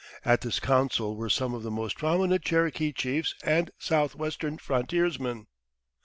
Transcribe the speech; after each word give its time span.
At 0.25 0.41
this 0.41 0.59
council 0.59 1.15
were 1.15 1.29
some 1.29 1.53
of 1.53 1.61
the 1.61 1.69
most 1.69 1.95
prominent 1.95 2.43
Cherokee 2.43 2.91
chiefs 2.91 3.35
and 3.45 3.69
southwestern 3.77 4.57
frontiersmen. 4.57 5.45